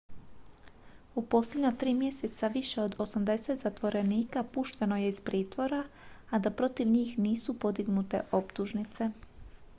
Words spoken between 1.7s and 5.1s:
3 mjeseca više od 80 zatvorenika pušteno je